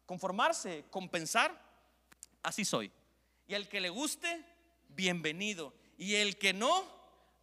[0.05, 1.57] conformarse, compensar,
[2.43, 2.91] así soy.
[3.47, 4.45] Y el que le guste,
[4.89, 5.73] bienvenido.
[5.99, 6.85] Y el que no,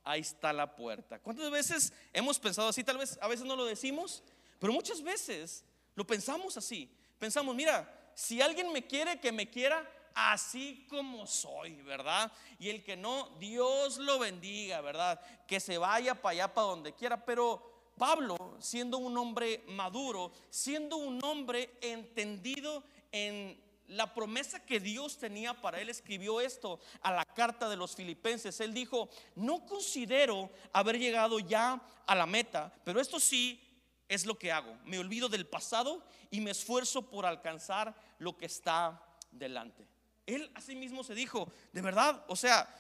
[0.04, 1.20] ahí está la puerta.
[1.20, 2.84] ¿Cuántas veces hemos pensado así?
[2.84, 4.24] Tal vez a veces no lo decimos,
[4.60, 6.94] pero muchas veces lo pensamos así.
[7.20, 12.32] Pensamos, mira, si alguien me quiere, que me quiera así como soy, ¿verdad?
[12.60, 15.20] Y el que no, Dios lo bendiga, ¿verdad?
[15.48, 20.98] Que se vaya para allá, para donde quiera, pero Pablo, siendo un hombre maduro, siendo
[20.98, 27.26] un hombre entendido en la promesa que Dios tenía para él, escribió esto a la
[27.26, 28.60] carta de los filipenses.
[28.60, 33.62] Él dijo, no considero haber llegado ya a la meta, pero esto sí
[34.08, 34.76] es lo que hago.
[34.86, 39.02] Me olvido del pasado y me esfuerzo por alcanzar lo que está
[39.32, 39.88] delante.
[40.26, 42.74] Él mismo se dijo, de verdad, o sea,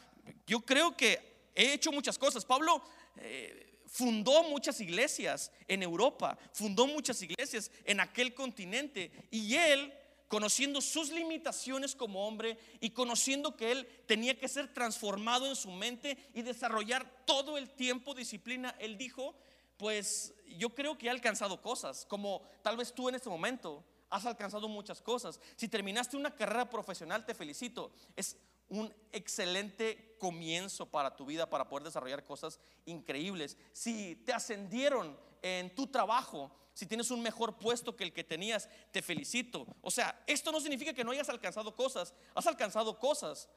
[0.47, 2.45] yo creo que he hecho muchas cosas.
[2.45, 2.83] Pablo...
[3.17, 9.93] Eh, fundó muchas iglesias en Europa, fundó muchas iglesias en aquel continente y él
[10.27, 15.69] conociendo sus limitaciones como hombre y conociendo que él tenía que ser transformado en su
[15.69, 19.35] mente y desarrollar todo el tiempo disciplina, él dijo,
[19.77, 24.25] pues yo creo que he alcanzado cosas, como tal vez tú en este momento has
[24.25, 25.39] alcanzado muchas cosas.
[25.55, 27.91] Si terminaste una carrera profesional, te felicito.
[28.15, 28.37] Es
[28.69, 33.57] un excelente comienzo para tu vida, para poder desarrollar cosas increíbles.
[33.71, 38.67] Si te ascendieron en tu trabajo, si tienes un mejor puesto que el que tenías,
[38.91, 39.67] te felicito.
[39.81, 43.49] O sea, esto no significa que no hayas alcanzado cosas, has alcanzado cosas.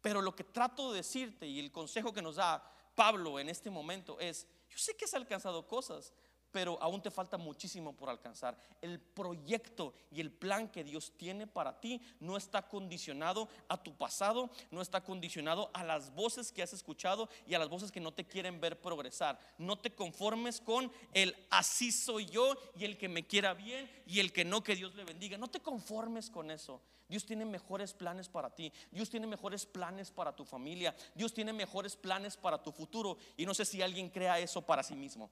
[0.00, 2.62] Pero lo que trato de decirte y el consejo que nos da
[2.94, 6.12] Pablo en este momento es, yo sé que has alcanzado cosas,
[6.52, 8.56] pero aún te falta muchísimo por alcanzar.
[8.80, 13.96] El proyecto y el plan que Dios tiene para ti no está condicionado a tu
[13.96, 18.00] pasado, no está condicionado a las voces que has escuchado y a las voces que
[18.00, 19.38] no te quieren ver progresar.
[19.58, 24.20] No te conformes con el así soy yo y el que me quiera bien y
[24.20, 25.38] el que no, que Dios le bendiga.
[25.38, 26.82] No te conformes con eso.
[27.08, 28.72] Dios tiene mejores planes para ti.
[28.90, 30.96] Dios tiene mejores planes para tu familia.
[31.14, 33.18] Dios tiene mejores planes para tu futuro.
[33.36, 35.30] Y no sé si alguien crea eso para sí mismo.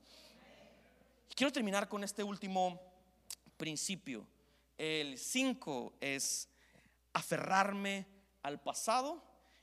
[1.34, 2.80] Quiero terminar con este último
[3.56, 4.26] principio.
[4.76, 6.48] El 5 es
[7.12, 8.06] aferrarme
[8.42, 9.22] al pasado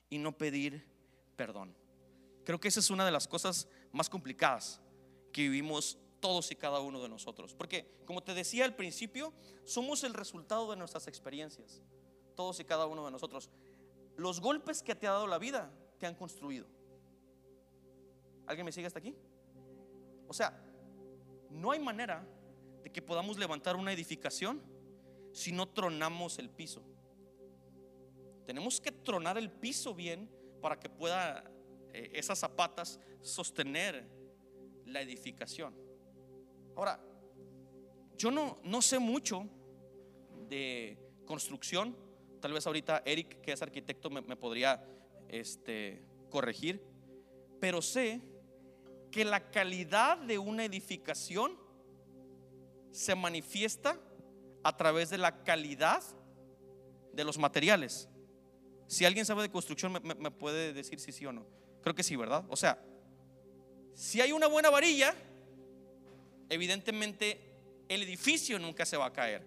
[0.09, 0.87] y no pedir
[1.35, 1.75] perdón.
[2.43, 4.81] Creo que esa es una de las cosas más complicadas
[5.31, 7.53] que vivimos todos y cada uno de nosotros.
[7.53, 9.33] Porque, como te decía al principio,
[9.65, 11.81] somos el resultado de nuestras experiencias.
[12.35, 13.49] Todos y cada uno de nosotros.
[14.15, 16.67] Los golpes que te ha dado la vida te han construido.
[18.45, 19.15] ¿Alguien me sigue hasta aquí?
[20.27, 20.66] O sea,
[21.49, 22.27] no hay manera
[22.83, 24.61] de que podamos levantar una edificación
[25.31, 26.83] si no tronamos el piso.
[28.45, 30.29] Tenemos que tronar el piso bien
[30.61, 31.43] para que pueda
[31.93, 34.07] eh, esas zapatas sostener
[34.85, 35.75] la edificación.
[36.75, 36.99] Ahora,
[38.17, 39.47] yo no, no sé mucho
[40.47, 41.95] de construcción.
[42.39, 44.83] Tal vez ahorita Eric, que es arquitecto, me, me podría
[45.27, 46.81] este, corregir.
[47.59, 48.21] Pero sé
[49.17, 51.57] que la calidad de una edificación
[52.91, 53.99] se manifiesta
[54.63, 56.03] a través de la calidad
[57.13, 58.07] de los materiales.
[58.85, 61.47] Si alguien sabe de construcción, me, puede decir si sí o no.
[61.81, 62.45] Creo que sí, ¿verdad?
[62.47, 62.79] O sea,
[63.95, 65.15] si hay una buena varilla,
[66.47, 67.41] evidentemente
[67.89, 69.43] el edificio nunca se va a caer.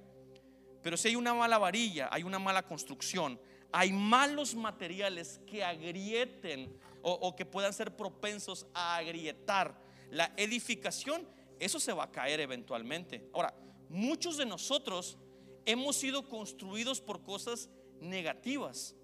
[0.82, 3.40] Pero si hay una mala varilla, hay una mala construcción,
[3.72, 9.74] hay malos materiales que agrieten o, que puedan ser propensos a agrietar
[10.10, 11.26] la edificación,
[11.58, 13.28] eso se va a caer eventualmente.
[13.32, 13.54] Ahora,
[13.88, 15.16] muchos de nosotros
[15.64, 18.94] hemos sido construidos por cosas negativas.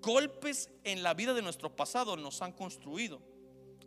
[0.00, 3.22] Golpes en la vida de nuestro pasado nos han construido.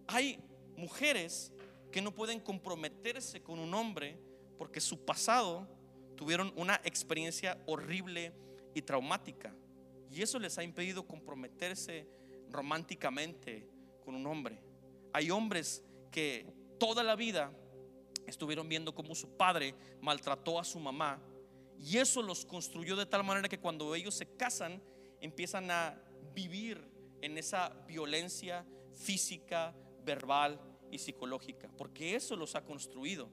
[0.07, 0.39] Hay
[0.75, 1.51] mujeres
[1.91, 4.17] que no pueden comprometerse con un hombre
[4.57, 5.67] porque su pasado
[6.15, 8.33] tuvieron una experiencia horrible
[8.73, 9.53] y traumática.
[10.13, 12.07] Y eso les ha impedido comprometerse
[12.49, 13.67] románticamente
[14.05, 14.61] con un hombre.
[15.11, 16.45] Hay hombres que
[16.79, 17.51] toda la vida
[18.27, 21.19] estuvieron viendo cómo su padre maltrató a su mamá
[21.79, 24.83] y eso los construyó de tal manera que cuando ellos se casan
[25.19, 25.99] empiezan a
[26.35, 26.79] vivir
[27.21, 29.73] en esa violencia física,
[30.05, 33.29] verbal y psicológica, porque eso los ha construido.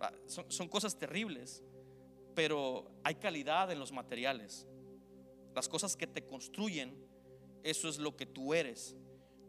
[0.00, 1.62] Ah, son, son cosas terribles,
[2.34, 4.66] pero hay calidad en los materiales.
[5.54, 7.08] Las cosas que te construyen
[7.62, 8.96] eso es lo que tú eres.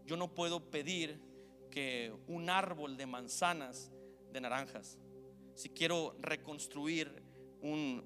[0.06, 1.22] Yo no puedo pedir
[1.70, 3.92] que un árbol de manzanas,
[4.32, 4.98] de naranjas,
[5.56, 7.24] si quiero reconstruir
[7.62, 8.04] un,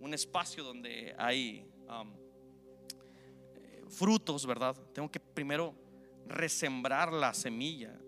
[0.00, 2.12] un, espacio donde hay um,
[3.88, 4.76] frutos, ¿verdad?
[4.92, 5.74] Tengo que primero
[6.28, 7.98] resembrar la semilla,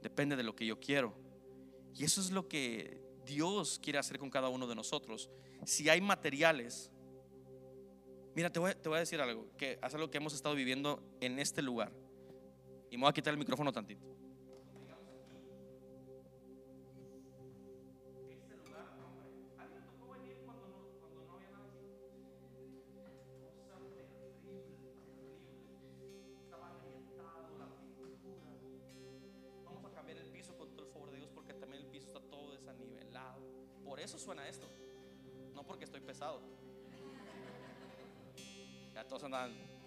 [0.00, 1.14] depende de lo que yo quiero.
[1.94, 5.28] Y eso es lo que Dios quiere hacer con cada uno de nosotros.
[5.66, 6.91] Si hay materiales
[8.34, 11.60] Mira, te voy, a decir algo, que es algo que hemos estado viviendo en este
[11.60, 11.92] lugar.
[12.90, 14.12] Y me voy a quitar el micrófono tantito.
[33.92, 34.66] Por eso suena esto.
[35.54, 36.40] No porque estoy pesado.
[39.12, 39.81] Ya todos andan.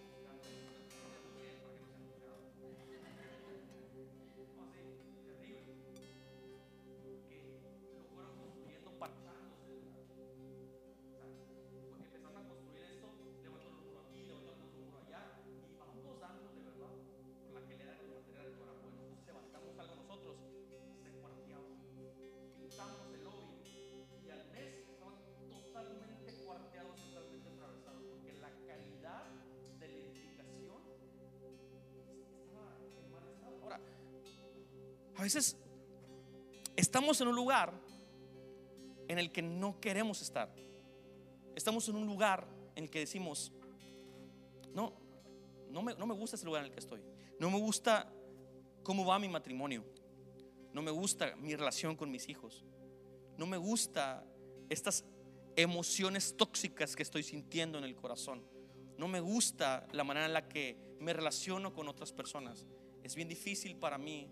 [35.25, 35.57] Veces
[36.75, 37.73] estamos en un lugar
[39.07, 40.53] en el que no queremos estar.
[41.55, 43.51] Estamos en un lugar en el que decimos,
[44.73, 44.93] no,
[45.69, 47.01] no me, no me gusta ese lugar en el que estoy.
[47.39, 48.11] No me gusta
[48.83, 49.83] cómo va mi matrimonio.
[50.73, 52.63] No me gusta mi relación con mis hijos.
[53.37, 54.25] No me gusta
[54.69, 55.05] estas
[55.55, 58.43] emociones tóxicas que estoy sintiendo en el corazón.
[58.97, 62.65] No me gusta la manera en la que me relaciono con otras personas.
[63.03, 64.29] Es bien difícil para mí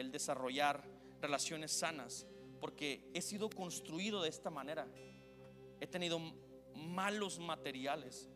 [0.00, 0.84] el desarrollar
[1.20, 2.26] relaciones sanas
[2.60, 4.88] porque he sido construido de esta manera.
[5.80, 6.18] He tenido
[6.74, 8.30] malos materiales.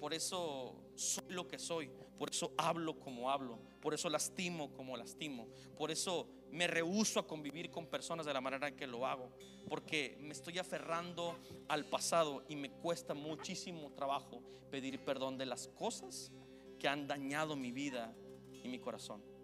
[0.00, 1.90] Por eso soy lo que soy.
[2.18, 3.58] Por eso hablo como hablo.
[3.80, 5.48] Por eso lastimo como lastimo.
[5.76, 9.30] Por eso me rehuso a convivir con personas de la manera en que lo hago.
[9.68, 15.68] Porque me estoy aferrando al pasado y me cuesta muchísimo trabajo pedir perdón de las
[15.68, 16.32] cosas
[16.78, 18.14] que han dañado mi vida
[18.62, 19.35] y mi corazón.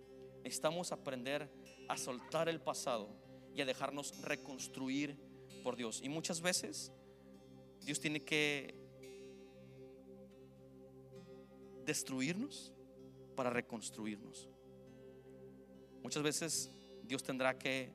[0.42, 1.50] Necesitamos aprender
[1.88, 3.08] a soltar el pasado
[3.54, 5.16] y a dejarnos reconstruir
[5.62, 6.00] por Dios.
[6.02, 6.92] Y muchas veces
[7.80, 8.74] Dios tiene que
[11.84, 12.72] destruirnos
[13.36, 14.48] para reconstruirnos.
[16.02, 16.70] Muchas veces
[17.04, 17.92] Dios tendrá que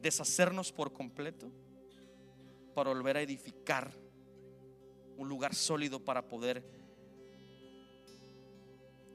[0.00, 1.50] deshacernos por completo
[2.74, 3.92] para volver a edificar
[5.16, 6.79] un lugar sólido para poder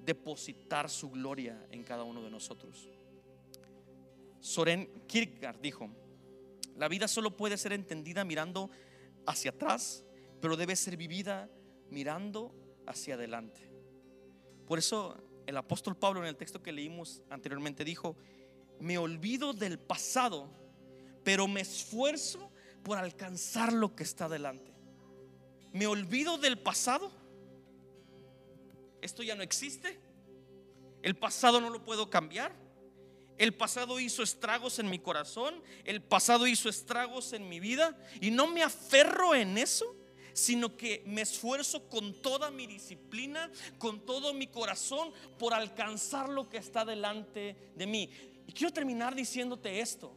[0.05, 2.89] depositar su gloria en cada uno de nosotros.
[4.39, 5.89] Soren Kierkegaard dijo,
[6.75, 8.69] la vida solo puede ser entendida mirando
[9.25, 10.03] hacia atrás,
[10.41, 11.49] pero debe ser vivida
[11.89, 12.53] mirando
[12.85, 13.71] hacia adelante.
[14.67, 18.15] Por eso el apóstol Pablo en el texto que leímos anteriormente dijo,
[18.79, 20.49] me olvido del pasado,
[21.23, 22.51] pero me esfuerzo
[22.83, 24.73] por alcanzar lo que está delante.
[25.71, 27.11] Me olvido del pasado.
[29.05, 29.99] Esto ya no existe.
[31.01, 32.55] El pasado no lo puedo cambiar.
[33.37, 35.61] El pasado hizo estragos en mi corazón.
[35.83, 37.97] El pasado hizo estragos en mi vida.
[38.19, 39.95] Y no me aferro en eso
[40.33, 46.49] sino que me esfuerzo con toda mi disciplina, con todo mi corazón por alcanzar lo
[46.49, 48.09] que está delante de mí.
[48.45, 50.13] Y quiero terminar diciéndote esto.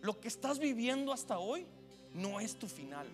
[0.00, 1.66] Lo que estás viviendo hasta hoy
[2.14, 3.06] no es tu final.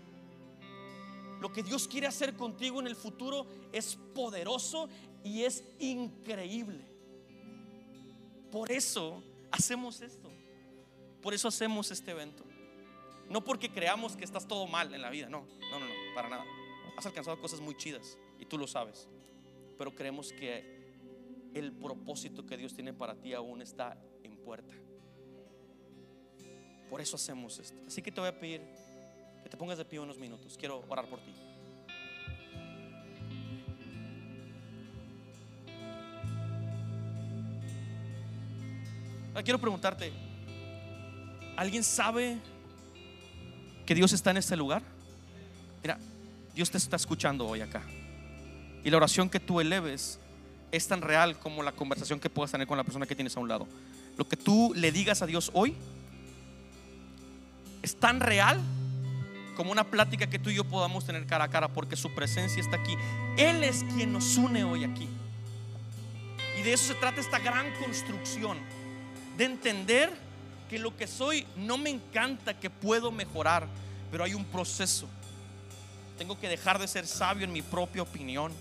[1.42, 4.88] Lo que Dios quiere hacer contigo en el futuro es poderoso
[5.24, 6.86] y es increíble.
[8.52, 10.30] Por eso hacemos esto.
[11.20, 12.44] Por eso hacemos este evento.
[13.28, 16.28] No porque creamos que estás todo mal en la vida, no, no, no, no, para
[16.28, 16.44] nada.
[16.96, 19.08] Has alcanzado cosas muy chidas y tú lo sabes.
[19.76, 24.76] Pero creemos que el propósito que Dios tiene para ti aún está en puerta.
[26.88, 27.82] Por eso hacemos esto.
[27.88, 28.62] Así que te voy a pedir
[29.42, 30.56] que te pongas de pie unos minutos.
[30.58, 31.32] Quiero orar por ti.
[39.42, 40.12] quiero preguntarte,
[41.56, 42.38] ¿alguien sabe
[43.84, 44.82] que Dios está en este lugar?
[45.82, 45.98] Mira,
[46.54, 47.82] Dios te está escuchando hoy acá.
[48.84, 50.18] Y la oración que tú eleves
[50.70, 53.40] es tan real como la conversación que puedas tener con la persona que tienes a
[53.40, 53.66] un lado.
[54.16, 55.74] Lo que tú le digas a Dios hoy
[57.82, 58.60] es tan real
[59.56, 62.60] como una plática que tú y yo podamos tener cara a cara porque su presencia
[62.60, 62.96] está aquí.
[63.36, 65.08] Él es quien nos une hoy aquí.
[66.58, 68.58] Y de eso se trata esta gran construcción,
[69.36, 70.12] de entender
[70.68, 73.66] que lo que soy no me encanta, que puedo mejorar,
[74.10, 75.06] pero hay un proceso.
[76.18, 78.52] Tengo que dejar de ser sabio en mi propia opinión.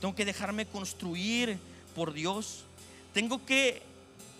[0.00, 1.58] Tengo que dejarme construir
[1.94, 2.64] por Dios.
[3.12, 3.82] Tengo que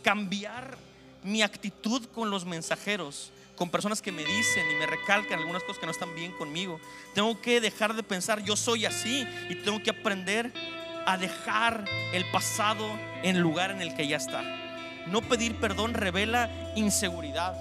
[0.03, 0.79] cambiar
[1.23, 3.31] mi actitud con los mensajeros,
[3.61, 6.81] con personas que me dicen y me recalcan algunas cosas que no están bien conmigo.
[7.13, 10.51] Tengo que dejar de pensar yo soy así y tengo que aprender
[11.05, 12.89] a dejar el pasado
[13.23, 14.41] en lugar en el que ya está.
[15.09, 17.55] No pedir perdón revela inseguridad,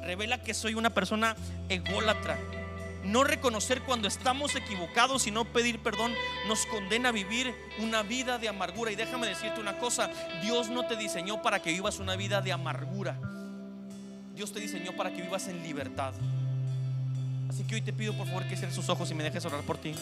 [0.00, 1.36] revela que soy una persona
[1.68, 2.38] ególatra.
[3.04, 6.14] No reconocer cuando estamos equivocados y no pedir perdón
[6.48, 8.90] nos condena a vivir una vida de amargura.
[8.90, 10.08] Y déjame decirte una cosa,
[10.40, 13.18] Dios no te diseñó para que vivas una vida de amargura.
[14.34, 16.12] Dios te diseñó para que vivas en libertad.
[17.48, 19.60] Así que hoy te pido por favor que cierres tus ojos y me dejes orar
[19.62, 19.94] por ti.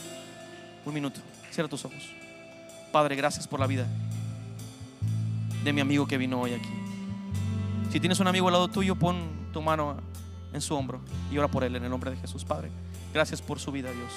[0.85, 2.09] Un minuto, cierra tus ojos.
[2.93, 3.87] Padre, gracias por la vida
[5.65, 6.71] de mi amigo que vino hoy aquí.
[7.91, 9.97] Si tienes un amigo al lado tuyo, pon tu mano
[10.53, 12.71] en su hombro y ora por él en el nombre de Jesús, Padre.
[13.13, 14.13] Gracias por su vida, Dios.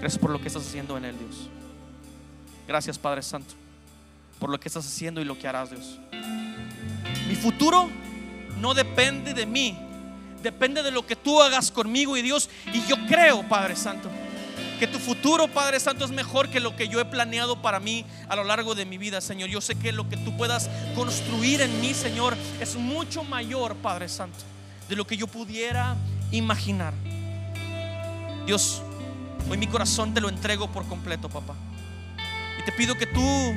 [0.00, 1.48] Gracias por lo que estás haciendo en él, Dios.
[2.66, 3.54] Gracias, Padre Santo,
[4.38, 5.98] por lo que estás haciendo y lo que harás, Dios.
[7.28, 7.90] Mi futuro
[8.60, 9.76] no depende de mí,
[10.42, 12.48] depende de lo que tú hagas conmigo y Dios.
[12.72, 14.10] Y yo creo, Padre Santo,
[14.78, 18.04] que tu futuro, Padre Santo, es mejor que lo que yo he planeado para mí
[18.28, 19.48] a lo largo de mi vida, Señor.
[19.48, 24.08] Yo sé que lo que tú puedas construir en mí, Señor, es mucho mayor, Padre
[24.08, 24.38] Santo,
[24.88, 25.96] de lo que yo pudiera
[26.30, 26.94] imaginar.
[28.46, 28.82] Dios,
[29.50, 31.54] hoy mi corazón te lo entrego por completo, papá.
[32.58, 33.54] Y te pido que tú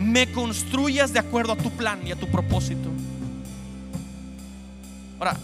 [0.00, 2.88] me construyas de acuerdo a tu plan y a tu propósito.
[5.18, 5.36] Ahora,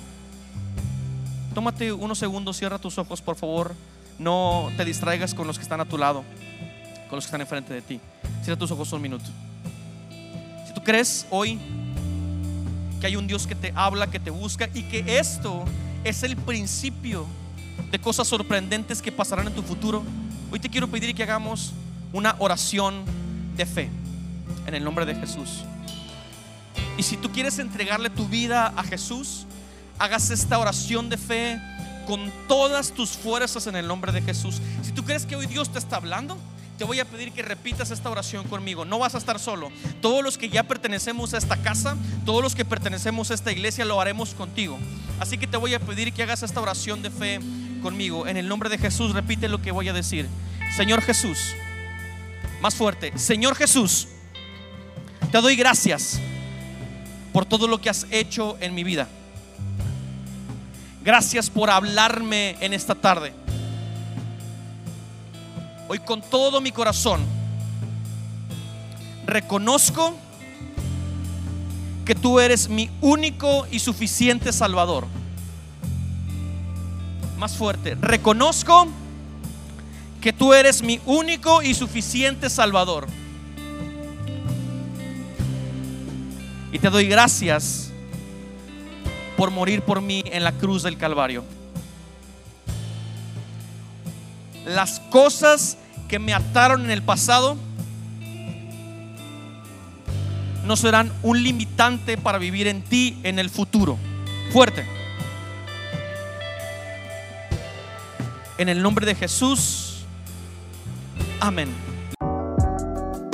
[1.52, 3.74] tómate unos segundos, cierra tus ojos, por favor.
[4.18, 6.22] no te distraigas con los que están a tu lado,
[7.08, 8.00] con los que están enfrente de ti.
[8.42, 9.24] Cierra tus ojos un minuto.
[10.66, 11.58] Si tú crees hoy
[13.00, 15.64] que hay un Dios que te habla, que te busca y que esto
[16.04, 17.26] es el principio
[17.90, 20.04] de cosas sorprendentes que pasarán en tu futuro,
[20.52, 21.72] hoy te quiero pedir que hagamos
[22.12, 23.04] una oración
[23.56, 23.90] de fe
[24.68, 25.64] en el nombre de Jesús.
[26.96, 29.46] Y si tú quieres entregarle tu vida a Jesús,
[29.98, 31.60] hagas esta oración de fe
[32.06, 34.60] con todas tus fuerzas en el nombre de Jesús.
[34.82, 36.36] Si tú crees que hoy Dios te está hablando,
[36.78, 38.84] te voy a pedir que repitas esta oración conmigo.
[38.84, 39.70] No vas a estar solo.
[40.00, 43.84] Todos los que ya pertenecemos a esta casa, todos los que pertenecemos a esta iglesia,
[43.84, 44.78] lo haremos contigo.
[45.20, 47.40] Así que te voy a pedir que hagas esta oración de fe
[47.80, 48.26] conmigo.
[48.26, 50.28] En el nombre de Jesús, repite lo que voy a decir.
[50.76, 51.38] Señor Jesús,
[52.60, 53.16] más fuerte.
[53.16, 54.08] Señor Jesús,
[55.30, 56.18] te doy gracias
[57.32, 59.08] por todo lo que has hecho en mi vida.
[61.04, 63.34] Gracias por hablarme en esta tarde.
[65.86, 67.20] Hoy con todo mi corazón
[69.26, 70.14] reconozco
[72.06, 75.06] que tú eres mi único y suficiente Salvador.
[77.36, 78.86] Más fuerte, reconozco
[80.22, 83.08] que tú eres mi único y suficiente Salvador.
[86.72, 87.90] Y te doy gracias
[89.36, 91.44] por morir por mí en la cruz del Calvario.
[94.66, 95.76] Las cosas
[96.08, 97.56] que me ataron en el pasado
[100.64, 103.98] no serán un limitante para vivir en ti en el futuro.
[104.52, 104.86] Fuerte.
[108.56, 110.04] En el nombre de Jesús.
[111.40, 111.68] Amén.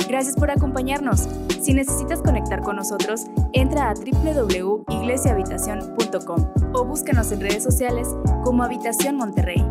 [0.07, 1.27] Gracias por acompañarnos.
[1.61, 8.07] Si necesitas conectar con nosotros, entra a www.iglesiahabitacion.com o búscanos en redes sociales
[8.43, 9.63] como Habitación Monterrey.